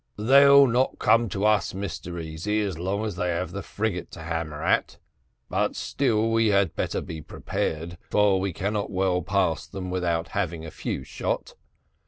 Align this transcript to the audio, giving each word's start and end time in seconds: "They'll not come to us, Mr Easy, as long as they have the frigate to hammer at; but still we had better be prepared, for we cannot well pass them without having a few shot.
"They'll 0.17 0.65
not 0.65 0.97
come 0.97 1.29
to 1.29 1.45
us, 1.45 1.73
Mr 1.73 2.19
Easy, 2.19 2.59
as 2.61 2.79
long 2.79 3.05
as 3.05 3.17
they 3.17 3.29
have 3.29 3.51
the 3.51 3.61
frigate 3.61 4.09
to 4.13 4.23
hammer 4.23 4.63
at; 4.63 4.97
but 5.47 5.75
still 5.75 6.31
we 6.31 6.47
had 6.47 6.75
better 6.75 7.01
be 7.01 7.21
prepared, 7.21 7.99
for 8.09 8.39
we 8.39 8.51
cannot 8.51 8.89
well 8.89 9.21
pass 9.21 9.67
them 9.67 9.91
without 9.91 10.29
having 10.29 10.65
a 10.65 10.71
few 10.71 11.03
shot. 11.03 11.53